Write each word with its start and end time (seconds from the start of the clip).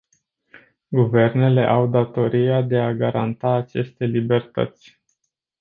Guvernele 0.91 1.65
au 1.69 1.85
datoria 1.87 2.63
de 2.63 2.75
a 2.77 2.91
garanta 2.95 3.51
aceste 3.55 4.05
libertăți. 4.05 4.99